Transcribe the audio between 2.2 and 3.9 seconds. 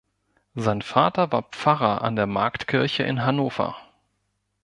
Marktkirche in Hannover.